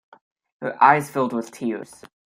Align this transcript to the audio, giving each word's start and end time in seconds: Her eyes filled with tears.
Her 0.63 0.83
eyes 0.83 1.11
filled 1.11 1.31
with 1.31 1.51
tears. 1.51 2.03